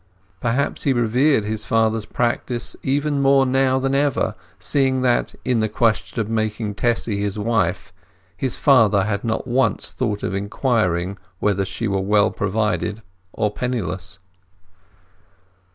[0.39, 5.69] Perhaps he revered his father's practice even more now than ever, seeing that, in the
[5.69, 7.93] question of making Tessy his wife,
[8.35, 13.03] his father had not once thought of inquiring whether she were well provided
[13.33, 14.17] or penniless.